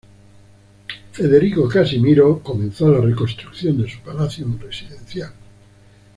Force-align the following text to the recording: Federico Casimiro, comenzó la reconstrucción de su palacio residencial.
Federico 1.11 1.69
Casimiro, 1.69 2.41
comenzó 2.41 2.89
la 2.89 3.01
reconstrucción 3.01 3.83
de 3.83 3.87
su 3.87 3.99
palacio 3.99 4.47
residencial. 4.59 5.31